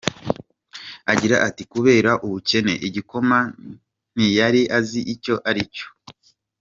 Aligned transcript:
Agira 1.11 1.35
ati 1.47 1.63
“Kubera 1.73 2.11
ubukene, 2.25 2.73
igikoma 2.87 3.37
ntiyari 4.15 4.61
azi 4.77 4.99
icyo 5.13 5.35
ari 5.49 5.63
cyo. 5.75 5.87